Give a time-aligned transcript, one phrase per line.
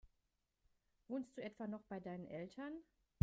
[1.09, 2.73] Wohnst du etwa noch bei deinen Eltern?